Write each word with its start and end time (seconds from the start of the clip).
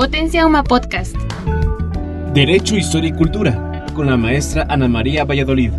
Potencia 0.00 0.46
Uma 0.46 0.64
Podcast. 0.64 1.14
Derecho, 2.32 2.74
Historia 2.74 3.10
y 3.10 3.12
Cultura, 3.12 3.84
con 3.94 4.06
la 4.06 4.16
maestra 4.16 4.66
Ana 4.70 4.88
María 4.88 5.26
Valladolid. 5.26 5.72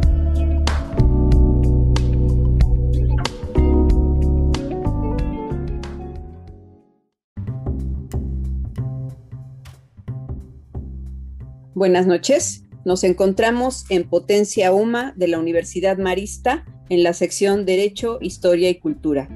Buenas 11.73 12.05
noches. 12.05 12.65
Nos 12.85 13.03
encontramos 13.03 13.89
en 13.89 14.07
Potencia 14.07 14.71
UMA 14.71 15.13
de 15.15 15.29
la 15.29 15.39
Universidad 15.39 15.97
Marista 15.97 16.63
en 16.89 17.01
la 17.01 17.13
sección 17.13 17.65
Derecho, 17.65 18.19
Historia 18.21 18.69
y 18.69 18.75
Cultura. 18.75 19.27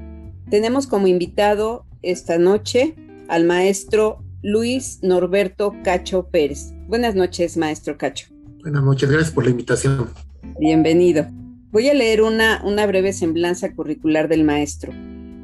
Tenemos 0.48 0.86
como 0.86 1.08
invitado 1.08 1.86
esta 2.02 2.38
noche 2.38 2.94
al 3.26 3.42
maestro 3.46 4.22
Luis 4.48 5.00
Norberto 5.02 5.74
Cacho 5.82 6.28
Pérez. 6.30 6.72
Buenas 6.86 7.16
noches, 7.16 7.56
maestro 7.56 7.98
Cacho. 7.98 8.28
Buenas 8.60 8.84
noches, 8.84 9.10
gracias 9.10 9.32
por 9.32 9.42
la 9.42 9.50
invitación. 9.50 10.08
Bienvenido. 10.60 11.26
Voy 11.72 11.88
a 11.88 11.94
leer 11.94 12.22
una, 12.22 12.62
una 12.64 12.86
breve 12.86 13.12
semblanza 13.12 13.74
curricular 13.74 14.28
del 14.28 14.44
maestro. 14.44 14.92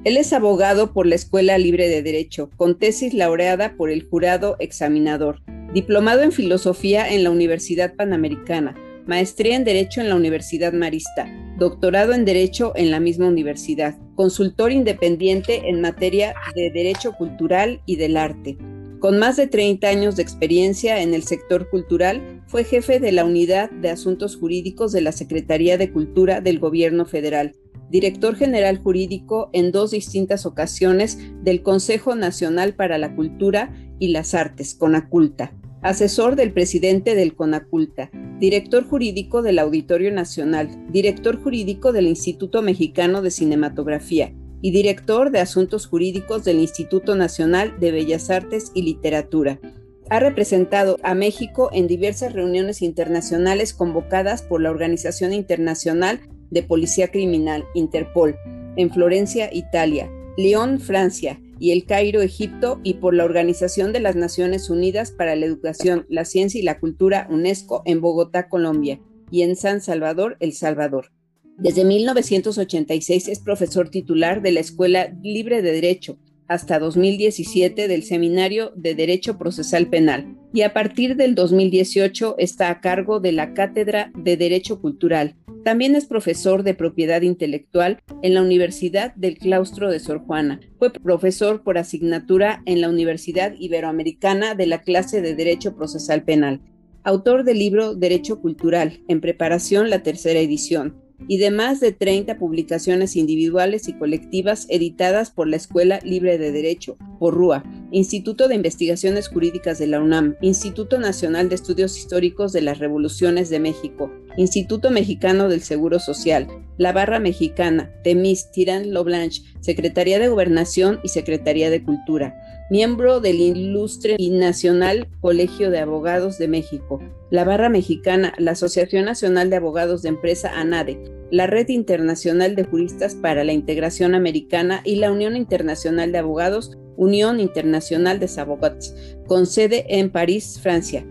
Él 0.05 0.17
es 0.17 0.33
abogado 0.33 0.93
por 0.93 1.07
la 1.07 1.17
Escuela 1.17 1.59
Libre 1.59 1.89
de 1.89 2.01
Derecho, 2.05 2.49
con 2.57 2.79
tesis 2.79 3.13
laureada 3.13 3.75
por 3.77 3.91
el 3.91 4.07
jurado 4.09 4.55
examinador, 4.61 5.43
diplomado 5.75 6.23
en 6.23 6.31
filosofía 6.31 7.13
en 7.13 7.25
la 7.25 7.33
Universidad 7.33 7.97
Panamericana, 7.97 8.77
maestría 9.09 9.57
en 9.57 9.65
Derecho 9.65 10.01
en 10.01 10.11
la 10.11 10.15
Universidad 10.15 10.73
Marista, 10.73 11.27
doctorado 11.59 12.13
en 12.13 12.25
Derecho 12.25 12.73
en 12.77 12.93
la 12.93 13.01
misma 13.01 13.27
universidad, 13.27 13.99
consultor 14.15 14.71
independiente 14.71 15.69
en 15.69 15.81
materia 15.81 16.37
de 16.55 16.71
Derecho 16.71 17.15
Cultural 17.15 17.81
y 17.85 17.97
del 17.97 18.17
Arte. 18.17 18.57
Con 19.03 19.19
más 19.19 19.37
de 19.37 19.49
30 19.49 19.89
años 19.89 20.15
de 20.15 20.23
experiencia 20.23 21.03
en 21.03 21.13
el 21.13 21.25
sector 21.25 21.69
cultural, 21.69 22.45
fue 22.47 22.63
jefe 22.63 23.01
de 23.01 23.11
la 23.11 23.25
Unidad 23.25 23.69
de 23.69 23.91
Asuntos 23.91 24.37
Jurídicos 24.37 24.93
de 24.93 25.01
la 25.01 25.11
Secretaría 25.11 25.77
de 25.77 25.91
Cultura 25.91 26.41
del 26.41 26.61
Gobierno 26.61 27.05
Federal, 27.05 27.57
director 27.91 28.37
general 28.37 28.79
jurídico 28.79 29.51
en 29.53 29.73
dos 29.73 29.91
distintas 29.91 30.47
ocasiones 30.47 31.19
del 31.43 31.65
Consejo 31.65 32.15
Nacional 32.15 32.77
para 32.77 32.97
la 32.97 33.17
Cultura 33.17 33.75
y 33.99 34.11
las 34.13 34.35
Artes, 34.35 34.77
CONACULTA, 34.77 35.53
asesor 35.83 36.37
del 36.37 36.53
presidente 36.53 37.17
del 37.17 37.35
CONACULTA, 37.35 38.09
director 38.39 38.85
jurídico 38.85 39.43
del 39.43 39.59
Auditorio 39.59 40.13
Nacional, 40.13 40.69
director 40.93 41.43
jurídico 41.43 41.91
del 41.91 42.07
Instituto 42.07 42.63
Mexicano 42.63 43.21
de 43.21 43.33
Cinematografía 43.33 44.33
y 44.63 44.71
director 44.71 45.31
de 45.31 45.41
Asuntos 45.41 45.87
Jurídicos 45.87 46.45
del 46.45 46.61
Instituto 46.61 47.15
Nacional 47.17 47.79
de 47.81 47.91
Bellas 47.91 48.31
Artes 48.31 48.71
y 48.75 48.83
Literatura. 48.83 49.61
Ha 50.09 50.21
representado 50.21 50.99
a 51.03 51.15
México 51.15 51.69
en 51.73 51.87
diversas 51.87 52.33
reuniones 52.33 52.81
internacionales 52.81 53.75
convocadas 53.75 54.43
por 54.43 54.63
la 54.63 54.71
Organización 54.71 55.33
Internacional 55.33 56.21
de 56.51 56.63
Policía 56.63 57.09
Criminal, 57.09 57.65
Interpol, 57.75 58.37
en 58.77 58.91
Florencia, 58.91 59.51
Italia, 59.53 60.11
León, 60.37 60.81
Francia, 60.81 61.41
y 61.63 61.71
El 61.71 61.85
Cairo, 61.85 62.23
Egipto, 62.23 62.81
y 62.83 62.95
por 62.95 63.15
la 63.15 63.25
Organización 63.25 63.93
de 63.93 64.01
las 64.01 64.17
Naciones 64.17 64.69
Unidas 64.69 65.13
para 65.13 65.37
la 65.37 65.47
Educación, 65.47 66.07
la 66.09 66.25
Ciencia 66.25 66.61
y 66.61 66.65
la 66.65 66.81
Cultura, 66.81 67.29
UNESCO, 67.31 67.83
en 67.85 68.01
Bogotá, 68.01 68.49
Colombia, 68.49 68.99
y 69.31 69.43
en 69.43 69.55
San 69.55 69.81
Salvador, 69.81 70.37
El 70.41 70.55
Salvador. 70.55 71.13
Desde 71.59 71.85
1986 71.85 73.29
es 73.29 73.41
profesor 73.41 73.91
titular 73.91 74.43
de 74.43 74.53
la 74.53 74.61
Escuela 74.61 75.15
Libre 75.23 75.63
de 75.63 75.73
Derecho, 75.73 76.19
hasta 76.49 76.79
2017 76.79 77.89
del 77.89 78.03
Seminario 78.03 78.73
de 78.77 78.95
Derecho 78.95 79.39
Procesal 79.39 79.89
Penal 79.89 80.37
y 80.53 80.63
a 80.63 80.75
partir 80.75 81.17
del 81.17 81.35
2018 81.35 82.37
está 82.39 82.71
a 82.71 82.81
cargo 82.81 83.21
de 83.21 83.33
la 83.33 83.55
Cátedra 83.55 84.13
de 84.15 84.37
Derecho 84.37 84.81
Cultural. 84.81 85.37
También 85.65 85.95
es 85.95 86.07
profesor 86.07 86.63
de 86.63 86.75
propiedad 86.75 87.23
intelectual 87.23 88.03
en 88.23 88.35
la 88.35 88.43
Universidad 88.43 89.15
del 89.15 89.39
Claustro 89.39 89.91
de 89.91 90.01
Sor 90.01 90.19
Juana. 90.27 90.61
Fue 90.79 90.91
profesor 90.91 91.63
por 91.63 91.79
asignatura 91.79 92.63
en 92.67 92.81
la 92.81 92.89
Universidad 92.89 93.55
Iberoamericana 93.59 94.55
de 94.55 94.67
la 94.67 94.83
clase 94.83 95.23
de 95.23 95.35
Derecho 95.35 95.77
Procesal 95.77 96.25
Penal. 96.25 96.61
Autor 97.05 97.45
del 97.45 97.59
libro 97.59 97.95
Derecho 97.95 98.41
Cultural, 98.41 99.01
en 99.09 99.21
preparación 99.21 99.89
la 99.91 100.03
tercera 100.03 100.41
edición 100.41 101.02
y 101.29 101.39
de 101.39 101.51
más 101.51 101.81
de 101.81 101.93
30 101.93 102.39
publicaciones 102.39 103.17
individuales 103.17 103.89
y 103.89 103.95
colectivas 103.95 104.67
editadas 104.69 105.31
por 105.31 105.49
la 105.49 105.57
Escuela 105.57 106.01
Libre 106.03 106.39
de 106.39 106.53
Derecho, 106.53 106.97
por 107.19 107.35
RUA, 107.35 107.65
Instituto 107.91 108.49
de 108.49 108.55
Investigaciones 108.55 109.29
Jurídicas 109.29 109.79
de 109.79 109.87
la 109.87 110.01
UNAM, 110.01 110.37
Instituto 110.41 110.99
Nacional 110.99 111.49
de 111.49 111.55
Estudios 111.55 111.97
Históricos 111.99 112.53
de 112.53 112.63
las 112.63 112.79
Revoluciones 112.79 113.51
de 113.51 113.61
México, 113.61 114.11
Instituto 114.37 114.91
Mexicano 114.91 115.49
del 115.49 115.63
Seguro 115.63 115.99
Social, 115.99 116.49
La 116.79 116.93
Barra 116.93 117.21
Mexicana, 117.21 117.93
Temis, 118.03 118.51
Tirán 118.51 118.93
Loblanche, 118.93 119.43
Secretaría 119.61 120.19
de 120.19 120.29
Gobernación 120.29 121.01
y 121.05 121.09
Secretaría 121.09 121.71
de 121.71 121.83
Cultura, 121.83 122.35
miembro 122.73 123.21
del 123.21 123.39
Ilustre 123.39 124.17
y 124.17 124.31
Nacional 124.31 125.07
Colegio 125.21 125.71
de 125.71 125.81
Abogados 125.81 126.39
de 126.39 126.49
México, 126.49 127.03
la 127.29 127.45
Barra 127.45 127.69
Mexicana, 127.69 128.33
la 128.39 128.53
Asociación 128.53 129.05
Nacional 129.05 129.51
de 129.51 129.57
Abogados 129.57 130.01
de 130.01 130.09
Empresa 130.09 130.59
ANADE, 130.59 130.99
la 131.31 131.47
Red 131.47 131.69
Internacional 131.69 132.57
de 132.57 132.65
Juristas 132.65 133.15
para 133.15 133.45
la 133.45 133.53
Integración 133.53 134.15
Americana 134.15 134.81
y 134.87 134.97
la 134.97 135.13
Unión 135.13 135.37
Internacional 135.37 136.13
de 136.13 136.19
Abogados, 136.19 136.79
Unión 136.97 137.41
Internacional 137.41 138.19
de 138.19 138.31
Abogados, 138.41 138.95
con 139.27 139.45
sede 139.45 139.85
en 139.91 140.09
París, 140.09 140.59
Francia. 140.63 141.07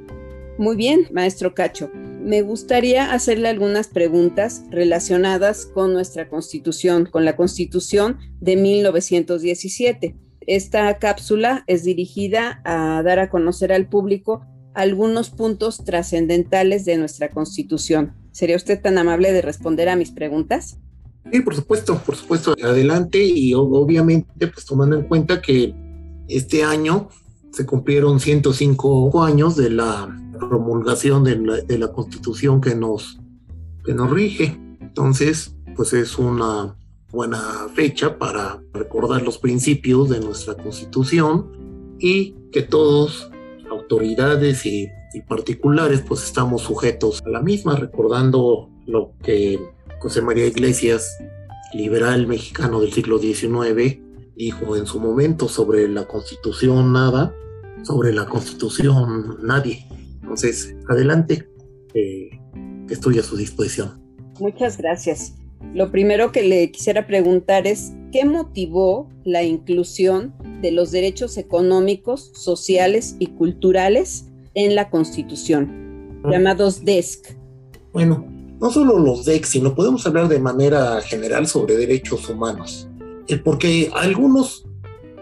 Muy 0.57 0.75
bien, 0.75 1.09
maestro 1.11 1.53
Cacho. 1.53 1.91
Me 1.93 2.41
gustaría 2.41 3.13
hacerle 3.13 3.49
algunas 3.49 3.87
preguntas 3.87 4.63
relacionadas 4.71 5.67
con 5.67 5.93
nuestra 5.93 6.27
Constitución, 6.27 7.05
con 7.05 7.23
la 7.23 7.35
Constitución 7.35 8.17
de 8.39 8.55
1917. 8.55 10.15
Esta 10.47 10.97
cápsula 10.97 11.63
es 11.67 11.83
dirigida 11.83 12.61
a 12.65 13.01
dar 13.03 13.19
a 13.19 13.29
conocer 13.29 13.71
al 13.71 13.87
público 13.87 14.45
algunos 14.73 15.29
puntos 15.29 15.83
trascendentales 15.83 16.85
de 16.85 16.97
nuestra 16.97 17.29
Constitución. 17.29 18.13
¿Sería 18.31 18.55
usted 18.55 18.81
tan 18.81 18.97
amable 18.97 19.33
de 19.33 19.41
responder 19.41 19.89
a 19.89 19.95
mis 19.95 20.11
preguntas? 20.11 20.79
Sí, 21.31 21.41
por 21.41 21.55
supuesto, 21.55 22.01
por 22.05 22.15
supuesto, 22.15 22.55
adelante 22.63 23.23
y 23.23 23.53
obviamente 23.53 24.47
pues 24.47 24.65
tomando 24.65 24.95
en 24.95 25.03
cuenta 25.03 25.41
que 25.41 25.75
este 26.27 26.63
año 26.63 27.09
se 27.51 27.65
cumplieron 27.65 28.19
105 28.19 29.23
años 29.23 29.55
de 29.55 29.69
la 29.69 30.09
promulgación 30.39 31.23
de 31.23 31.77
la, 31.77 31.91
Constitución 31.91 32.61
que 32.61 32.75
nos, 32.75 33.19
que 33.85 33.93
nos 33.93 34.09
rige. 34.09 34.57
Entonces, 34.79 35.55
pues 35.75 35.93
es 35.93 36.17
una 36.17 36.75
buena 37.11 37.67
fecha 37.73 38.17
para 38.17 38.63
recordar 38.73 39.21
los 39.21 39.37
principios 39.37 40.09
de 40.09 40.19
nuestra 40.19 40.55
constitución 40.55 41.95
y 41.99 42.35
que 42.51 42.61
todos, 42.61 43.29
autoridades 43.69 44.65
y, 44.65 44.89
particulares, 45.27 46.03
pues 46.07 46.23
estamos 46.23 46.61
sujetos 46.61 47.21
a 47.25 47.29
la 47.29 47.41
misma, 47.41 47.75
recordando 47.75 48.69
lo 48.85 49.11
que 49.21 49.59
José 49.99 50.21
María 50.21 50.47
Iglesias, 50.47 51.17
liberal 51.73 52.27
mexicano 52.27 52.79
del 52.79 52.93
siglo 52.93 53.19
XIX, 53.19 53.99
dijo 54.37 54.77
en 54.77 54.85
su 54.85 55.01
momento 55.01 55.49
sobre 55.49 55.89
la 55.89 56.07
constitución 56.07 56.93
nada, 56.93 57.35
sobre 57.83 58.13
la 58.13 58.25
constitución 58.25 59.37
nadie. 59.43 59.85
Entonces, 60.21 60.73
adelante, 60.87 61.49
eh, 61.93 62.29
estoy 62.89 63.19
a 63.19 63.23
su 63.23 63.35
disposición. 63.35 64.01
Muchas 64.39 64.77
gracias. 64.77 65.35
Lo 65.73 65.91
primero 65.91 66.31
que 66.31 66.43
le 66.43 66.71
quisiera 66.71 67.07
preguntar 67.07 67.65
es, 67.67 67.93
¿qué 68.11 68.25
motivó 68.25 69.09
la 69.23 69.43
inclusión 69.43 70.33
de 70.61 70.71
los 70.71 70.91
derechos 70.91 71.37
económicos, 71.37 72.31
sociales 72.33 73.15
y 73.19 73.27
culturales 73.27 74.25
en 74.53 74.75
la 74.75 74.89
Constitución, 74.89 76.21
ah. 76.23 76.31
llamados 76.31 76.83
DESC? 76.83 77.37
Bueno, 77.93 78.25
no 78.59 78.69
solo 78.69 78.99
los 78.99 79.25
DESC, 79.25 79.45
sino 79.45 79.73
podemos 79.73 80.05
hablar 80.05 80.27
de 80.27 80.39
manera 80.39 81.01
general 81.01 81.47
sobre 81.47 81.77
derechos 81.77 82.29
humanos, 82.29 82.89
porque 83.43 83.89
algunos 83.93 84.65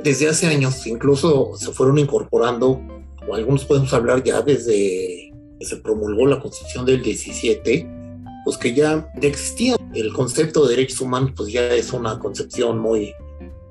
desde 0.04 0.30
hace 0.30 0.48
años 0.48 0.86
incluso 0.88 1.52
se 1.56 1.72
fueron 1.72 1.98
incorporando, 2.00 2.82
o 3.28 3.36
algunos 3.36 3.66
podemos 3.66 3.94
hablar 3.94 4.24
ya 4.24 4.42
desde 4.42 5.32
que 5.60 5.66
se 5.66 5.78
promulgó 5.78 6.26
la 6.26 6.40
Constitución 6.40 6.86
del 6.86 7.04
17, 7.04 7.99
pues 8.50 8.58
que 8.58 8.74
ya, 8.74 9.12
existían. 9.22 9.78
El 9.94 10.12
concepto 10.12 10.64
de 10.64 10.76
derechos 10.76 11.02
humanos 11.02 11.34
pues 11.36 11.52
ya 11.52 11.72
es 11.74 11.94
una 11.94 12.18
concepción 12.18 12.80
muy, 12.80 13.14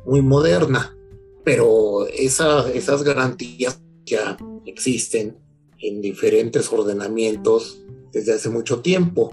muy 0.06 0.22
moderna, 0.22 0.96
pero 1.44 2.06
esas 2.06 3.02
garantías 3.02 3.80
ya 4.06 4.36
existen 4.66 5.36
en 5.80 6.00
diferentes 6.00 6.72
ordenamientos 6.72 7.82
desde 8.12 8.34
hace 8.34 8.50
mucho 8.50 8.80
tiempo. 8.80 9.32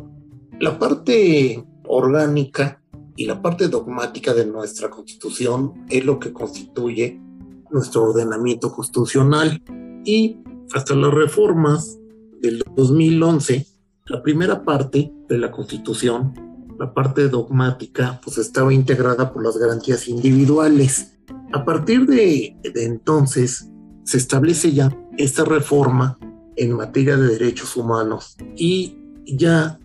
La 0.59 0.79
parte 0.79 1.63
orgánica 1.87 2.81
y 3.15 3.25
la 3.25 3.39
parte 3.39 3.67
dogmática 3.67 4.33
de 4.33 4.47
nuestra 4.47 4.89
constitución 4.89 5.85
es 5.89 6.03
lo 6.05 6.19
que 6.19 6.33
constituye 6.33 7.21
nuestro 7.69 8.09
ordenamiento 8.09 8.71
constitucional. 8.73 9.61
Y 10.05 10.39
hasta 10.73 10.95
las 10.95 11.13
reformas 11.13 11.99
del 12.41 12.63
2011, 12.75 13.67
la 14.07 14.21
primera 14.21 14.63
parte 14.63 15.11
de 15.27 15.37
la 15.39 15.51
Constitución, 15.51 16.33
la 16.77 16.93
parte 16.93 17.27
dogmática, 17.27 18.21
pues 18.23 18.37
estaba 18.37 18.71
integrada 18.71 19.33
por 19.33 19.43
las 19.43 19.57
garantías 19.57 20.07
individuales. 20.07 21.17
A 21.53 21.65
partir 21.65 22.05
de, 22.05 22.55
de 22.61 22.85
entonces, 22.85 23.67
se 24.03 24.17
establece 24.17 24.73
ya 24.73 24.95
esta 25.17 25.43
reforma 25.43 26.19
en 26.55 26.73
materia 26.73 27.17
de 27.17 27.29
derechos 27.29 27.75
humanos 27.75 28.37
y 28.55 28.95
ya 29.25 29.79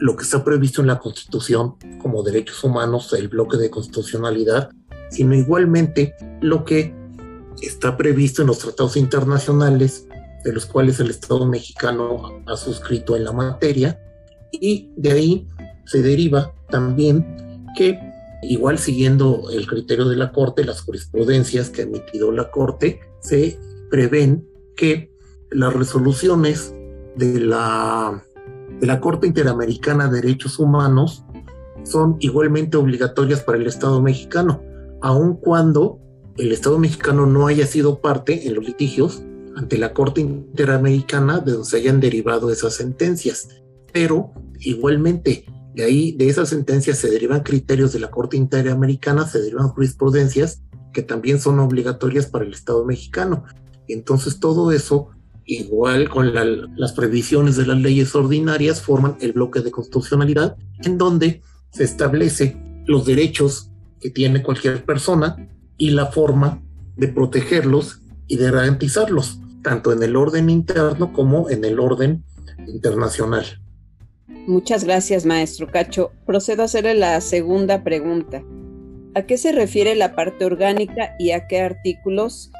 lo 0.00 0.16
que 0.16 0.24
está 0.24 0.42
previsto 0.42 0.80
en 0.80 0.88
la 0.88 0.98
Constitución 0.98 1.76
como 2.02 2.24
derechos 2.24 2.64
humanos, 2.64 3.12
el 3.12 3.28
bloque 3.28 3.56
de 3.56 3.70
constitucionalidad, 3.70 4.70
sino 5.10 5.32
igualmente 5.32 6.16
lo 6.40 6.64
que 6.64 6.92
está 7.62 7.96
previsto 7.96 8.42
en 8.42 8.48
los 8.48 8.58
tratados 8.58 8.96
internacionales 8.96 10.08
de 10.44 10.52
los 10.52 10.66
cuales 10.66 11.00
el 11.00 11.10
Estado 11.10 11.46
mexicano 11.46 12.42
ha 12.46 12.56
suscrito 12.56 13.16
en 13.16 13.24
la 13.24 13.32
materia 13.32 13.98
y 14.52 14.92
de 14.96 15.12
ahí 15.12 15.48
se 15.86 16.02
deriva 16.02 16.52
también 16.70 17.66
que 17.76 17.98
igual 18.42 18.78
siguiendo 18.78 19.48
el 19.50 19.66
criterio 19.66 20.06
de 20.06 20.16
la 20.16 20.32
Corte, 20.32 20.64
las 20.64 20.82
jurisprudencias 20.82 21.70
que 21.70 21.82
ha 21.82 21.84
emitido 21.84 22.30
la 22.30 22.50
Corte, 22.50 23.00
se 23.20 23.58
prevén 23.90 24.46
que 24.76 25.10
las 25.50 25.72
resoluciones 25.72 26.74
de 27.16 27.40
la, 27.40 28.22
de 28.80 28.86
la 28.86 29.00
Corte 29.00 29.26
Interamericana 29.26 30.08
de 30.08 30.20
Derechos 30.20 30.58
Humanos 30.58 31.24
son 31.84 32.16
igualmente 32.20 32.76
obligatorias 32.76 33.42
para 33.42 33.58
el 33.58 33.66
Estado 33.66 34.02
mexicano, 34.02 34.62
aun 35.00 35.36
cuando 35.36 35.98
el 36.36 36.52
Estado 36.52 36.78
mexicano 36.78 37.26
no 37.26 37.46
haya 37.46 37.66
sido 37.66 38.00
parte 38.00 38.46
en 38.46 38.54
los 38.54 38.64
litigios 38.64 39.22
ante 39.56 39.78
la 39.78 39.92
Corte 39.92 40.20
Interamericana 40.20 41.38
de 41.38 41.52
donde 41.52 41.68
se 41.68 41.76
hayan 41.76 42.00
derivado 42.00 42.50
esas 42.50 42.74
sentencias. 42.74 43.48
Pero 43.92 44.32
igualmente, 44.60 45.46
de 45.74 45.84
ahí, 45.84 46.12
de 46.12 46.28
esas 46.28 46.48
sentencias 46.48 46.98
se 46.98 47.10
derivan 47.10 47.42
criterios 47.42 47.92
de 47.92 48.00
la 48.00 48.10
Corte 48.10 48.36
Interamericana, 48.36 49.26
se 49.26 49.40
derivan 49.40 49.68
jurisprudencias 49.68 50.62
que 50.92 51.02
también 51.02 51.40
son 51.40 51.58
obligatorias 51.58 52.26
para 52.26 52.44
el 52.44 52.52
Estado 52.52 52.84
mexicano. 52.84 53.44
Entonces 53.88 54.40
todo 54.40 54.72
eso, 54.72 55.10
igual 55.44 56.08
con 56.08 56.32
las 56.34 56.92
previsiones 56.92 57.56
de 57.56 57.66
las 57.66 57.78
leyes 57.78 58.14
ordinarias, 58.14 58.80
forman 58.80 59.16
el 59.20 59.32
bloque 59.32 59.60
de 59.60 59.70
constitucionalidad 59.70 60.56
en 60.82 60.96
donde 60.96 61.42
se 61.70 61.84
establece 61.84 62.56
los 62.86 63.04
derechos 63.04 63.70
que 64.00 64.10
tiene 64.10 64.42
cualquier 64.42 64.84
persona 64.84 65.48
y 65.76 65.90
la 65.90 66.06
forma 66.06 66.62
de 66.96 67.08
protegerlos 67.08 68.00
y 68.26 68.36
de 68.36 68.50
garantizarlos, 68.50 69.40
tanto 69.64 69.92
en 69.92 70.00
el 70.04 70.14
orden 70.14 70.48
interno 70.48 71.12
como 71.12 71.50
en 71.50 71.64
el 71.64 71.80
orden 71.80 72.22
internacional. 72.68 73.44
Muchas 74.46 74.84
gracias, 74.84 75.26
maestro 75.26 75.66
Cacho. 75.66 76.12
Procedo 76.26 76.62
a 76.62 76.66
hacerle 76.66 76.94
la 76.94 77.20
segunda 77.20 77.82
pregunta. 77.82 78.44
¿A 79.16 79.22
qué 79.22 79.38
se 79.38 79.52
refiere 79.52 79.94
la 79.94 80.14
parte 80.14 80.44
orgánica 80.44 81.16
y 81.18 81.30
a 81.30 81.48
qué 81.48 81.60
artículos? 81.60 82.52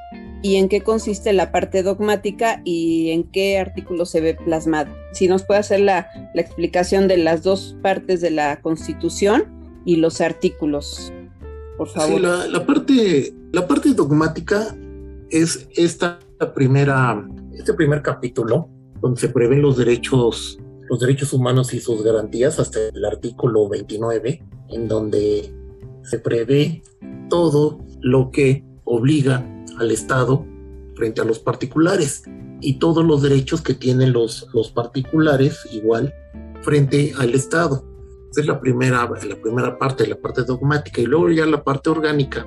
¿Y 0.42 0.56
en 0.56 0.68
qué 0.68 0.80
consiste 0.80 1.32
la 1.32 1.52
parte 1.52 1.82
dogmática 1.82 2.62
y 2.64 3.10
en 3.10 3.24
qué 3.24 3.58
artículos 3.58 4.10
se 4.10 4.20
ve 4.20 4.34
plasmado? 4.34 4.94
Si 5.12 5.28
nos 5.28 5.42
puede 5.42 5.60
hacer 5.60 5.80
la, 5.80 6.08
la 6.34 6.40
explicación 6.40 7.06
de 7.08 7.18
las 7.18 7.42
dos 7.42 7.76
partes 7.82 8.20
de 8.20 8.30
la 8.30 8.60
Constitución 8.60 9.44
y 9.84 9.96
los 9.96 10.20
artículos, 10.20 11.12
por 11.76 11.88
favor. 11.88 12.16
Sí, 12.16 12.20
la, 12.20 12.46
la 12.46 12.66
parte, 12.66 13.34
la 13.52 13.66
parte 13.66 13.92
dogmática 13.94 14.74
es 15.30 15.68
esta 15.74 16.20
primera, 16.52 17.26
este 17.52 17.74
primer 17.74 18.02
capítulo 18.02 18.68
donde 19.00 19.20
se 19.20 19.28
prevén 19.28 19.62
los 19.62 19.76
derechos, 19.76 20.58
los 20.88 21.00
derechos 21.00 21.32
humanos 21.32 21.74
y 21.74 21.80
sus 21.80 22.02
garantías 22.02 22.58
hasta 22.58 22.88
el 22.88 23.04
artículo 23.04 23.68
29, 23.68 24.42
en 24.70 24.88
donde 24.88 25.52
se 26.02 26.18
prevé 26.18 26.82
todo 27.28 27.78
lo 28.00 28.30
que 28.30 28.64
obliga 28.84 29.46
al 29.78 29.90
Estado 29.90 30.46
frente 30.94 31.20
a 31.20 31.24
los 31.24 31.38
particulares 31.38 32.22
y 32.60 32.78
todos 32.78 33.04
los 33.04 33.22
derechos 33.22 33.60
que 33.60 33.74
tienen 33.74 34.12
los, 34.12 34.48
los 34.52 34.70
particulares 34.70 35.60
igual 35.72 36.14
frente 36.62 37.12
al 37.18 37.34
Estado. 37.34 37.84
Esa 38.30 38.40
es 38.40 38.46
la 38.46 38.60
primera, 38.60 39.08
la 39.28 39.36
primera 39.40 39.78
parte, 39.78 40.06
la 40.06 40.16
parte 40.16 40.42
dogmática. 40.42 41.00
Y 41.00 41.06
luego 41.06 41.30
ya 41.30 41.46
la 41.46 41.62
parte 41.62 41.90
orgánica, 41.90 42.46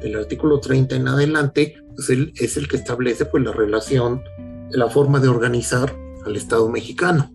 del 0.00 0.16
artículo 0.16 0.58
30 0.58 0.96
en 0.96 1.08
adelante, 1.08 1.76
pues 1.98 2.10
es 2.36 2.56
el 2.56 2.68
que 2.68 2.76
establece 2.76 3.24
pues, 3.26 3.42
la 3.42 3.52
relación, 3.52 4.22
la 4.70 4.88
forma 4.88 5.18
de 5.18 5.28
organizar 5.28 5.94
al 6.24 6.36
Estado 6.36 6.68
mexicano. 6.68 7.32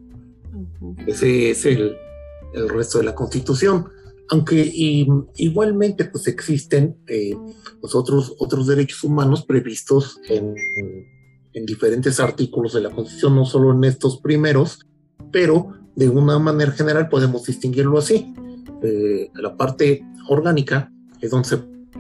Ese 1.05 1.51
es 1.51 1.65
el, 1.65 1.97
el 2.53 2.69
resto 2.69 2.99
de 2.99 3.03
la 3.03 3.15
Constitución 3.15 3.89
aunque 4.29 4.71
igualmente 5.35 6.05
pues 6.05 6.27
existen 6.27 6.97
eh, 7.07 7.35
pues, 7.81 7.93
otros, 7.93 8.35
otros 8.39 8.67
derechos 8.67 9.03
humanos 9.03 9.45
previstos 9.45 10.19
en, 10.27 10.55
en, 11.53 11.65
diferentes 11.65 12.19
artículos 12.19 12.73
de 12.73 12.81
la 12.81 12.89
Constitución, 12.89 13.35
no 13.35 13.45
solo 13.45 13.73
en 13.73 13.83
estos 13.83 14.19
primeros, 14.21 14.79
pero 15.31 15.73
de 15.95 16.09
una 16.09 16.39
manera 16.39 16.71
general 16.71 17.09
podemos 17.09 17.45
distinguirlo 17.45 17.99
así. 17.99 18.33
Eh, 18.81 19.29
la 19.35 19.55
parte 19.55 20.03
orgánica 20.29 20.91
es 21.21 21.29
donde 21.29 21.49
se 21.49 21.57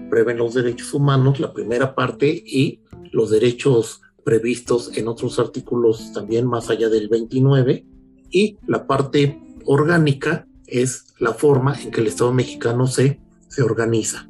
prevén 0.09 0.37
los 0.37 0.53
derechos 0.53 0.93
humanos, 0.93 1.39
la 1.39 1.53
primera 1.53 1.95
parte, 1.95 2.27
y 2.45 2.81
los 3.11 3.29
derechos 3.29 4.01
previstos 4.23 4.95
en 4.97 5.07
otros 5.07 5.39
artículos 5.39 6.13
también 6.13 6.47
más 6.47 6.69
allá 6.69 6.89
del 6.89 7.09
29, 7.09 7.85
y 8.29 8.57
la 8.67 8.87
parte 8.87 9.39
orgánica 9.65 10.47
es 10.67 11.13
la 11.19 11.33
forma 11.33 11.79
en 11.79 11.91
que 11.91 12.01
el 12.01 12.07
Estado 12.07 12.33
mexicano 12.33 12.87
se, 12.87 13.19
se 13.47 13.61
organiza. 13.61 14.29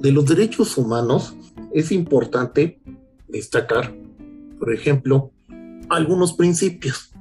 De 0.00 0.12
los 0.12 0.26
derechos 0.26 0.76
humanos 0.78 1.34
es 1.72 1.92
importante 1.92 2.80
destacar, 3.28 3.94
por 4.58 4.72
ejemplo, 4.72 5.32
algunos 5.88 6.34
principios. 6.34 7.12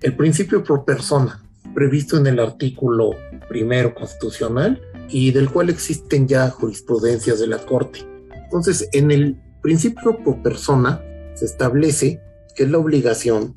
El 0.00 0.16
principio 0.16 0.62
pro 0.62 0.84
persona, 0.84 1.42
previsto 1.74 2.16
en 2.16 2.26
el 2.26 2.40
artículo 2.40 3.12
primero 3.48 3.94
constitucional 3.94 4.80
y 5.08 5.30
del 5.32 5.50
cual 5.50 5.70
existen 5.70 6.26
ya 6.26 6.50
jurisprudencias 6.50 7.38
de 7.40 7.46
la 7.46 7.58
Corte. 7.58 8.00
Entonces, 8.44 8.88
en 8.92 9.10
el 9.10 9.40
principio 9.62 10.16
pro 10.22 10.42
persona 10.42 11.02
se 11.34 11.44
establece 11.44 12.20
que 12.54 12.64
es 12.64 12.70
la 12.70 12.78
obligación 12.78 13.54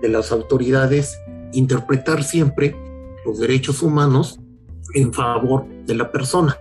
de 0.00 0.08
las 0.08 0.32
autoridades 0.32 1.18
interpretar 1.52 2.24
siempre 2.24 2.74
los 3.24 3.38
derechos 3.38 3.82
humanos 3.82 4.40
en 4.94 5.12
favor 5.12 5.66
de 5.86 5.94
la 5.94 6.10
persona. 6.10 6.56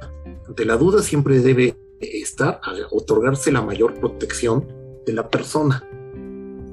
Ante 0.47 0.65
la 0.65 0.77
duda 0.77 1.01
siempre 1.01 1.39
debe 1.39 1.75
estar 1.99 2.59
a 2.63 2.73
otorgarse 2.91 3.51
la 3.51 3.61
mayor 3.61 3.93
protección 3.95 4.67
de 5.05 5.13
la 5.13 5.29
persona. 5.29 5.83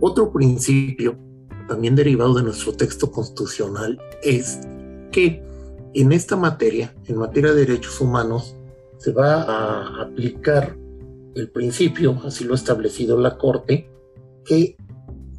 Otro 0.00 0.32
principio, 0.32 1.16
también 1.66 1.96
derivado 1.96 2.34
de 2.34 2.42
nuestro 2.42 2.72
texto 2.72 3.10
constitucional, 3.10 3.98
es 4.22 4.60
que 5.10 5.42
en 5.95 6.12
esta 6.12 6.37
materia, 6.37 6.95
en 7.07 7.16
materia 7.16 7.52
de 7.52 7.66
derechos 7.66 8.00
humanos, 8.00 8.54
se 8.99 9.12
va 9.12 9.42
a 9.42 10.02
aplicar 10.02 10.76
el 11.35 11.50
principio, 11.50 12.21
así 12.25 12.45
lo 12.45 12.54
ha 12.54 12.57
establecido 12.57 13.18
la 13.18 13.38
Corte, 13.38 13.90
que 14.45 14.76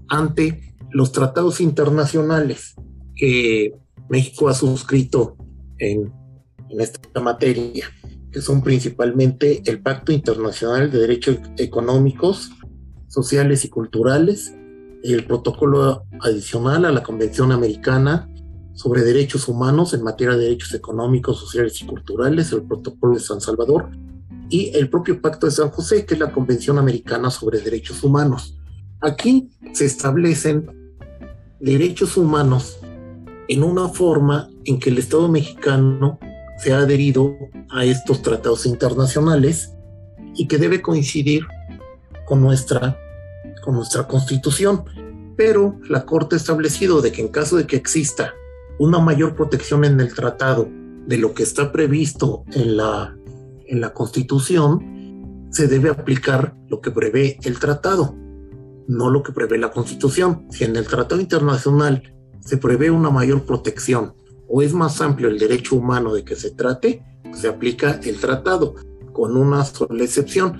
ante 0.07 0.75
los 0.91 1.11
tratados 1.11 1.61
internacionales 1.61 2.75
que 3.15 3.73
México 4.09 4.47
ha 4.49 4.53
suscrito 4.53 5.35
en, 5.77 6.11
esta 6.79 7.19
materia, 7.19 7.89
que 8.31 8.41
son 8.41 8.61
principalmente 8.61 9.63
el 9.65 9.81
Pacto 9.81 10.11
Internacional 10.11 10.91
de 10.91 10.99
Derechos 10.99 11.39
Económicos, 11.57 12.51
Sociales 13.07 13.65
y 13.65 13.69
Culturales, 13.69 14.53
el 15.03 15.25
protocolo 15.25 16.03
adicional 16.21 16.85
a 16.85 16.91
la 16.91 17.01
Convención 17.01 17.51
Americana 17.51 18.29
sobre 18.79 19.03
Derechos 19.03 19.49
Humanos 19.49 19.93
en 19.93 20.03
materia 20.03 20.37
de 20.37 20.45
derechos 20.45 20.73
económicos, 20.73 21.37
sociales 21.37 21.81
y 21.81 21.85
culturales, 21.85 22.53
el 22.53 22.61
protocolo 22.61 23.15
de 23.15 23.19
San 23.19 23.41
Salvador, 23.41 23.89
y 24.49 24.71
el 24.73 24.89
propio 24.89 25.21
Pacto 25.21 25.47
de 25.47 25.51
San 25.51 25.69
José, 25.69 26.05
que 26.05 26.13
es 26.13 26.19
la 26.21 26.31
Convención 26.31 26.77
Americana 26.77 27.29
sobre 27.29 27.59
Derechos 27.59 28.01
Humanos. 28.05 28.57
Aquí 29.01 29.49
se 29.73 29.83
establecen 29.83 30.93
derechos 31.59 32.15
humanos 32.15 32.77
en 33.49 33.63
una 33.63 33.89
forma 33.89 34.49
en 34.63 34.79
que 34.79 34.91
el 34.91 34.99
Estado 34.99 35.27
mexicano 35.27 36.17
se 36.57 36.71
ha 36.71 36.77
adherido 36.77 37.35
a 37.71 37.83
estos 37.83 38.21
tratados 38.21 38.65
internacionales 38.65 39.73
y 40.35 40.47
que 40.47 40.57
debe 40.57 40.81
coincidir 40.81 41.45
con 42.25 42.39
nuestra, 42.39 42.97
con 43.61 43.75
nuestra 43.75 44.07
constitución. 44.07 44.85
Pero 45.35 45.77
la 45.89 46.05
Corte 46.05 46.35
ha 46.35 46.37
establecido 46.37 47.01
de 47.01 47.11
que 47.11 47.21
en 47.21 47.27
caso 47.27 47.57
de 47.57 47.67
que 47.67 47.75
exista 47.75 48.35
una 48.79 48.99
mayor 48.99 49.35
protección 49.35 49.85
en 49.85 49.99
el 49.99 50.13
tratado 50.13 50.67
de 51.05 51.17
lo 51.17 51.33
que 51.33 51.43
está 51.43 51.71
previsto 51.71 52.43
en 52.53 52.77
la, 52.77 53.15
en 53.67 53.81
la 53.81 53.93
constitución, 53.93 55.47
se 55.51 55.67
debe 55.67 55.89
aplicar 55.89 56.55
lo 56.69 56.81
que 56.81 56.91
prevé 56.91 57.37
el 57.43 57.59
tratado. 57.59 58.15
no 58.87 59.11
lo 59.11 59.21
que 59.21 59.31
prevé 59.31 59.59
la 59.59 59.69
Constitución. 59.69 60.47
Si 60.49 60.63
en 60.63 60.75
el 60.75 60.87
Tratado 60.87 61.21
Internacional 61.21 62.11
se 62.39 62.57
prevé 62.57 62.89
una 62.89 63.11
mayor 63.11 63.45
protección 63.45 64.15
o 64.47 64.63
es 64.63 64.73
más 64.73 64.99
amplio 64.99 65.29
el 65.29 65.37
derecho 65.37 65.75
humano 65.75 66.11
de 66.11 66.23
que 66.23 66.35
se 66.35 66.49
trate, 66.49 67.03
se 67.31 67.47
aplica 67.47 67.99
el 68.03 68.19
tratado, 68.19 68.73
con 69.13 69.37
una 69.37 69.63
sola 69.63 70.03
excepción, 70.03 70.57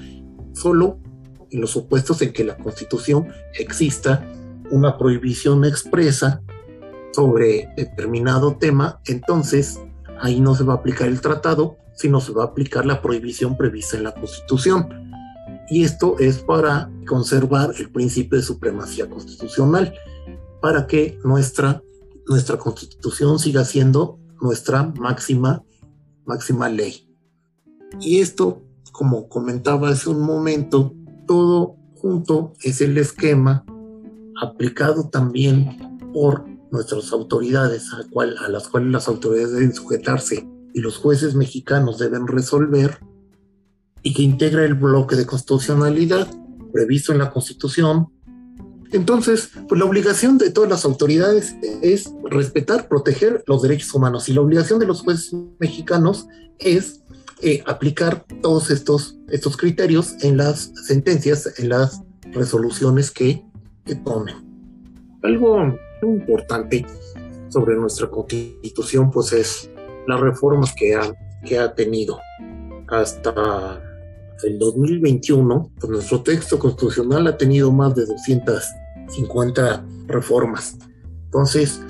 solo 0.53 0.99
en 1.49 1.61
los 1.61 1.71
supuestos 1.71 2.21
en 2.21 2.31
que 2.31 2.43
la 2.43 2.55
Constitución 2.57 3.29
exista 3.57 4.23
una 4.69 4.95
prohibición 4.97 5.65
expresa 5.65 6.43
sobre 7.11 7.69
determinado 7.75 8.55
tema, 8.55 9.01
entonces 9.05 9.79
ahí 10.21 10.39
no 10.39 10.55
se 10.55 10.63
va 10.63 10.73
a 10.73 10.77
aplicar 10.77 11.07
el 11.07 11.21
tratado, 11.21 11.77
sino 11.93 12.21
se 12.21 12.31
va 12.31 12.43
a 12.43 12.47
aplicar 12.47 12.85
la 12.85 13.01
prohibición 13.01 13.57
prevista 13.57 13.97
en 13.97 14.03
la 14.03 14.13
Constitución. 14.13 14.87
Y 15.69 15.83
esto 15.83 16.17
es 16.19 16.39
para 16.39 16.89
conservar 17.07 17.73
el 17.77 17.91
principio 17.91 18.37
de 18.37 18.43
supremacía 18.43 19.09
constitucional, 19.09 19.93
para 20.61 20.87
que 20.87 21.19
nuestra, 21.23 21.83
nuestra 22.27 22.57
Constitución 22.57 23.37
siga 23.37 23.65
siendo 23.65 24.17
nuestra 24.41 24.83
máxima, 24.83 25.63
máxima 26.25 26.69
ley. 26.69 27.07
Y 27.99 28.19
esto, 28.19 28.61
como 28.91 29.27
comentaba 29.29 29.89
hace 29.89 30.09
un 30.09 30.21
momento, 30.21 30.93
todo 31.27 31.75
junto 31.95 32.53
es 32.63 32.81
el 32.81 32.97
esquema 32.97 33.65
aplicado 34.41 35.09
también 35.09 35.99
por 36.13 36.45
nuestras 36.71 37.11
autoridades, 37.11 37.93
a, 37.93 38.07
cual, 38.09 38.37
a 38.37 38.49
las 38.49 38.67
cuales 38.67 38.91
las 38.91 39.07
autoridades 39.07 39.53
deben 39.53 39.73
sujetarse 39.73 40.47
y 40.73 40.81
los 40.81 40.97
jueces 40.97 41.35
mexicanos 41.35 41.97
deben 41.97 42.27
resolver, 42.27 42.99
y 44.01 44.13
que 44.13 44.23
integra 44.23 44.63
el 44.63 44.75
bloque 44.75 45.15
de 45.15 45.25
constitucionalidad 45.25 46.27
previsto 46.71 47.11
en 47.11 47.19
la 47.19 47.31
Constitución. 47.31 48.07
Entonces, 48.91 49.51
pues 49.67 49.79
la 49.79 49.85
obligación 49.85 50.37
de 50.37 50.49
todas 50.49 50.69
las 50.69 50.85
autoridades 50.85 51.55
es 51.81 52.11
respetar, 52.29 52.87
proteger 52.87 53.43
los 53.45 53.61
derechos 53.61 53.93
humanos 53.93 54.29
y 54.29 54.33
la 54.33 54.41
obligación 54.41 54.79
de 54.79 54.87
los 54.87 55.01
jueces 55.01 55.35
mexicanos 55.59 56.27
es 56.57 57.01
eh, 57.41 57.63
aplicar 57.67 58.25
todos 58.41 58.71
estos, 58.71 59.17
estos 59.29 59.57
criterios 59.57 60.15
en 60.21 60.37
las 60.37 60.71
sentencias, 60.87 61.59
en 61.59 61.69
las 61.69 62.01
resoluciones 62.31 63.11
que, 63.11 63.43
que 63.85 63.95
tomen. 63.95 64.35
Algo 65.21 65.75
importante 66.07 66.85
sobre 67.49 67.75
nuestra 67.75 68.09
constitución 68.09 69.11
pues 69.11 69.33
es 69.33 69.69
las 70.07 70.19
reformas 70.19 70.73
que 70.75 70.95
ha, 70.95 71.13
que 71.45 71.57
ha 71.59 71.73
tenido. 71.73 72.19
Hasta 72.87 73.81
el 74.43 74.57
2021, 74.57 75.71
pues 75.79 75.91
nuestro 75.91 76.21
texto 76.21 76.57
constitucional 76.57 77.27
ha 77.27 77.37
tenido 77.37 77.71
más 77.71 77.95
de 77.95 78.05
250 78.05 79.85
reformas. 80.07 80.77
Entonces, 81.25 81.81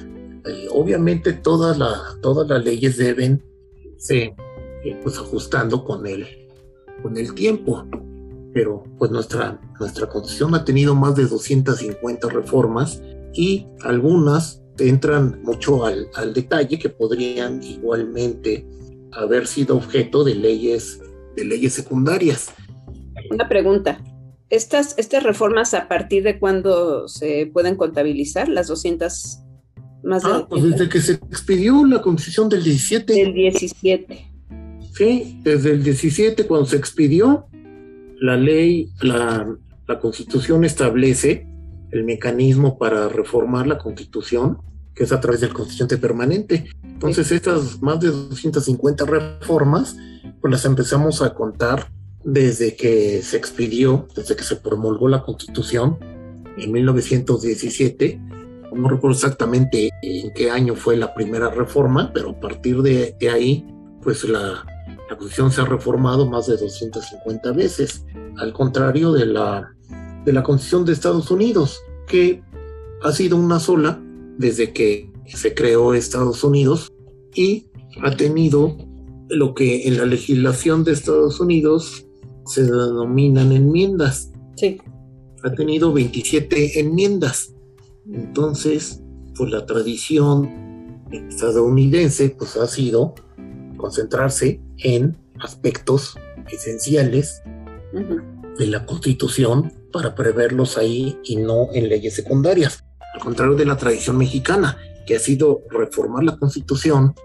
eh, 0.45 0.67
obviamente 0.71 1.33
todas, 1.33 1.77
todas 2.21 2.47
las 2.47 2.63
leyes 2.63 2.97
deben 2.97 3.43
ser 3.97 4.33
eh, 4.83 4.99
pues 5.03 5.17
ajustando 5.17 5.83
con 5.85 6.05
el, 6.07 6.27
con 7.01 7.17
el 7.17 7.33
tiempo. 7.33 7.85
Pero 8.53 8.83
pues 8.97 9.11
nuestra, 9.11 9.61
nuestra 9.79 10.09
constitución 10.09 10.55
ha 10.55 10.65
tenido 10.65 10.95
más 10.95 11.15
de 11.15 11.27
250 11.27 12.29
reformas 12.29 13.01
y 13.33 13.67
algunas 13.81 14.61
entran 14.77 15.41
mucho 15.43 15.85
al, 15.85 16.07
al 16.15 16.33
detalle 16.33 16.79
que 16.79 16.89
podrían 16.89 17.61
igualmente 17.63 18.65
haber 19.11 19.47
sido 19.47 19.75
objeto 19.75 20.23
de 20.23 20.35
leyes, 20.35 21.01
de 21.35 21.45
leyes 21.45 21.73
secundarias. 21.73 22.53
Una 23.29 23.49
pregunta. 23.49 24.01
¿Estas, 24.49 24.97
¿Estas 24.97 25.23
reformas 25.23 25.73
a 25.73 25.87
partir 25.87 26.23
de 26.23 26.39
cuándo 26.39 27.07
se 27.07 27.49
pueden 27.53 27.75
contabilizar 27.75 28.49
las 28.49 28.67
200 28.67 29.39
más 30.03 30.23
ah, 30.25 30.47
pues 30.49 30.63
desde 30.63 30.89
que 30.89 31.01
se 31.01 31.13
expidió 31.13 31.85
la 31.85 32.01
constitución 32.01 32.49
del 32.49 32.63
17. 32.63 33.13
Del 33.13 33.33
17. 33.33 34.31
Sí, 34.93 35.39
desde 35.43 35.71
el 35.71 35.83
17, 35.83 36.45
cuando 36.45 36.65
se 36.65 36.77
expidió, 36.77 37.47
la 38.19 38.35
ley, 38.37 38.89
la, 39.01 39.57
constitución 40.01 40.63
establece 40.63 41.47
el 41.91 42.03
mecanismo 42.03 42.77
para 42.77 43.09
reformar 43.09 43.67
la 43.67 43.77
constitución, 43.77 44.59
que 44.93 45.03
es 45.03 45.11
a 45.11 45.19
través 45.19 45.41
del 45.41 45.53
constituyente 45.53 45.97
permanente. 45.97 46.69
Entonces, 46.83 47.31
estas 47.31 47.81
más 47.81 47.99
de 47.99 48.07
250 48.09 49.05
reformas, 49.05 49.95
pues 50.41 50.51
las 50.51 50.65
empezamos 50.65 51.21
a 51.21 51.33
contar 51.33 51.91
desde 52.23 52.75
que 52.75 53.21
se 53.21 53.37
expidió, 53.37 54.07
desde 54.15 54.35
que 54.35 54.43
se 54.43 54.57
promulgó 54.57 55.07
la 55.07 55.23
constitución 55.23 55.97
en 56.57 56.71
1917. 56.71 58.19
No 58.73 58.89
recuerdo 58.89 59.15
exactamente 59.15 59.89
en 60.01 60.33
qué 60.33 60.51
año 60.51 60.75
fue 60.75 60.97
la 60.97 61.13
primera 61.13 61.49
reforma, 61.49 62.11
pero 62.13 62.31
a 62.31 62.39
partir 62.39 62.81
de 62.81 63.29
ahí, 63.29 63.65
pues 64.01 64.23
la, 64.25 64.63
la 65.09 65.17
Constitución 65.17 65.51
se 65.51 65.61
ha 65.61 65.65
reformado 65.65 66.29
más 66.29 66.45
de 66.45 66.57
250 66.57 67.51
veces, 67.53 68.05
al 68.37 68.53
contrario 68.53 69.11
de 69.11 69.25
la, 69.25 69.73
de 70.29 70.33
la 70.33 70.43
Constitución 70.43 70.85
de 70.85 70.93
Estados 70.93 71.31
Unidos, 71.31 71.81
que 72.07 72.43
ha 73.01 73.11
sido 73.11 73.35
una 73.35 73.59
sola 73.59 73.99
desde 74.37 74.73
que 74.73 75.11
se 75.25 75.55
creó 75.55 75.95
Estados 75.95 76.43
Unidos 76.43 76.93
y 77.33 77.65
ha 78.03 78.15
tenido 78.15 78.77
lo 79.29 79.55
que 79.55 79.87
en 79.87 79.97
la 79.97 80.05
legislación 80.05 80.83
de 80.83 80.91
Estados 80.91 81.39
Unidos 81.39 82.05
se 82.45 82.61
denominan 82.61 83.53
enmiendas. 83.53 84.31
Sí. 84.55 84.79
Ha 85.43 85.51
tenido 85.55 85.93
27 85.93 86.79
enmiendas. 86.79 87.55
Entonces, 88.05 89.01
pues 89.35 89.49
la 89.49 89.65
tradición 89.65 91.01
estadounidense 91.11 92.35
pues 92.37 92.55
ha 92.55 92.67
sido 92.67 93.15
concentrarse 93.77 94.61
en 94.77 95.17
aspectos 95.39 96.19
esenciales 96.51 97.41
de 98.59 98.67
la 98.67 98.85
Constitución 98.85 99.78
para 99.91 100.15
preverlos 100.15 100.77
ahí 100.77 101.17
y 101.23 101.35
no 101.35 101.69
en 101.73 101.89
leyes 101.89 102.15
secundarias. 102.15 102.83
Al 103.13 103.21
contrario 103.21 103.55
de 103.55 103.65
la 103.65 103.77
tradición 103.77 104.17
mexicana, 104.17 104.77
que 105.05 105.15
ha 105.15 105.19
sido 105.19 105.63
reformar 105.69 106.23
la 106.23 106.37
Constitución 106.37 107.15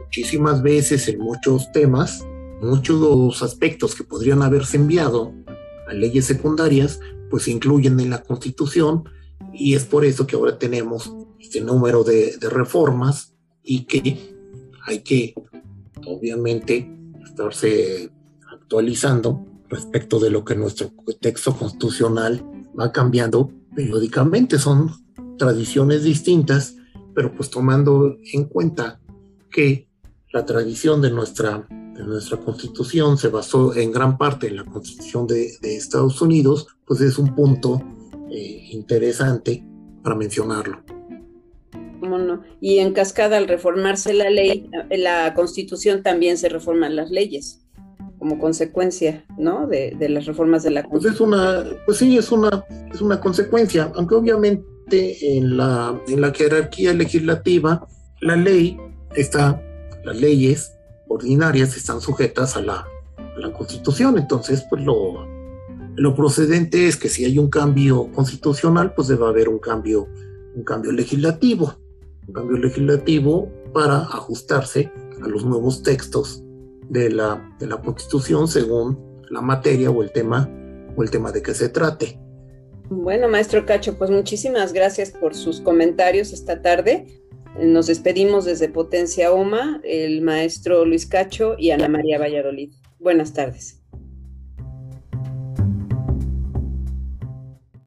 muchísimas 0.00 0.62
veces 0.62 1.06
en 1.08 1.18
muchos 1.18 1.70
temas, 1.72 2.26
muchos 2.60 3.42
aspectos 3.42 3.94
que 3.94 4.04
podrían 4.04 4.42
haberse 4.42 4.76
enviado 4.76 5.32
a 5.88 5.92
leyes 5.92 6.24
secundarias, 6.24 6.98
pues 7.30 7.44
se 7.44 7.50
incluyen 7.50 8.00
en 8.00 8.10
la 8.10 8.22
Constitución 8.22 9.04
y 9.52 9.74
es 9.74 9.84
por 9.84 10.04
eso 10.04 10.26
que 10.26 10.36
ahora 10.36 10.58
tenemos 10.58 11.12
este 11.38 11.60
número 11.60 12.04
de, 12.04 12.36
de 12.36 12.50
reformas 12.50 13.34
y 13.62 13.84
que 13.84 14.34
hay 14.86 15.00
que 15.00 15.34
obviamente 16.06 16.90
estarse 17.24 18.10
actualizando 18.50 19.47
respecto 19.68 20.18
de 20.18 20.30
lo 20.30 20.44
que 20.44 20.56
nuestro 20.56 20.90
texto 21.20 21.56
constitucional 21.56 22.44
va 22.78 22.92
cambiando 22.92 23.50
periódicamente. 23.74 24.58
Son 24.58 24.90
tradiciones 25.36 26.04
distintas, 26.04 26.76
pero 27.14 27.32
pues 27.34 27.50
tomando 27.50 28.16
en 28.32 28.44
cuenta 28.44 29.00
que 29.50 29.88
la 30.32 30.44
tradición 30.44 31.00
de 31.00 31.10
nuestra, 31.10 31.66
de 31.68 32.02
nuestra 32.04 32.38
constitución 32.38 33.16
se 33.16 33.28
basó 33.28 33.74
en 33.74 33.92
gran 33.92 34.18
parte 34.18 34.48
en 34.48 34.56
la 34.56 34.64
constitución 34.64 35.26
de, 35.26 35.58
Estados 35.62 36.20
Unidos, 36.20 36.66
pues 36.86 37.00
es 37.00 37.18
un 37.18 37.34
punto 37.34 37.82
eh, 38.30 38.68
interesante 38.72 39.64
para 40.02 40.16
mencionarlo. 40.16 40.82
¿Cómo 42.00 42.18
no? 42.18 42.42
Y 42.60 42.78
en 42.78 42.92
cascada, 42.92 43.38
al 43.38 43.48
reformarse 43.48 44.12
la 44.14 44.30
ley, 44.30 44.70
la 44.90 45.34
constitución 45.34 46.02
también 46.02 46.38
se 46.38 46.48
reforman 46.48 46.94
las 46.94 47.10
leyes 47.10 47.67
como 48.18 48.38
consecuencia, 48.38 49.24
¿no? 49.38 49.66
De, 49.66 49.96
las 50.08 50.26
reformas 50.26 50.62
de 50.62 50.70
la 50.70 50.82
Constitución. 50.82 51.30
Pues 51.30 51.62
es 51.62 51.64
una, 51.66 51.76
pues 51.86 51.98
sí, 51.98 52.18
es 52.18 52.32
una, 52.32 52.64
es 52.92 53.00
una 53.00 53.20
consecuencia, 53.20 53.92
aunque 53.94 54.14
obviamente 54.14 55.36
en 55.36 55.56
la, 55.56 56.00
en 56.08 56.20
la 56.20 56.32
jerarquía 56.32 56.94
legislativa, 56.94 57.86
la 58.20 58.36
ley 58.36 58.78
está, 59.14 59.62
las 60.04 60.16
leyes 60.16 60.72
ordinarias 61.08 61.76
están 61.76 62.00
sujetas 62.00 62.56
a 62.56 62.62
la, 62.62 62.86
a 63.16 63.38
la 63.38 63.52
Constitución, 63.52 64.18
entonces, 64.18 64.64
pues 64.68 64.82
lo, 64.82 65.26
lo 65.96 66.14
procedente 66.14 66.88
es 66.88 66.96
que 66.96 67.08
si 67.08 67.24
hay 67.24 67.38
un 67.38 67.50
cambio 67.50 68.10
constitucional, 68.12 68.94
pues 68.94 69.08
debe 69.08 69.26
haber 69.26 69.48
un 69.48 69.58
cambio, 69.58 70.08
un 70.54 70.64
cambio 70.64 70.92
legislativo 70.92 71.74
un 72.28 72.34
cambio 72.34 72.58
legislativo 72.58 73.50
para 73.72 74.02
ajustarse 74.02 74.92
a 75.22 75.28
los 75.28 75.44
nuevos 75.44 75.82
textos 75.82 76.44
de 76.88 77.10
la, 77.10 77.56
de 77.58 77.66
la 77.66 77.76
Constitución 77.76 78.48
según 78.48 79.22
la 79.30 79.40
materia 79.40 79.90
o 79.90 80.02
el 80.02 80.10
tema 80.10 80.48
o 80.96 81.02
el 81.02 81.10
tema 81.10 81.32
de 81.32 81.42
que 81.42 81.54
se 81.54 81.68
trate. 81.68 82.18
Bueno, 82.90 83.28
maestro 83.28 83.66
Cacho, 83.66 83.98
pues 83.98 84.10
muchísimas 84.10 84.72
gracias 84.72 85.10
por 85.10 85.34
sus 85.34 85.60
comentarios 85.60 86.32
esta 86.32 86.62
tarde. 86.62 87.06
Nos 87.60 87.86
despedimos 87.86 88.44
desde 88.44 88.68
Potencia 88.68 89.32
OMA, 89.32 89.80
el 89.84 90.22
maestro 90.22 90.84
Luis 90.84 91.06
Cacho 91.06 91.54
y 91.58 91.70
Ana 91.70 91.88
María 91.88 92.18
Valladolid. 92.18 92.72
Buenas 92.98 93.32
tardes. 93.32 93.77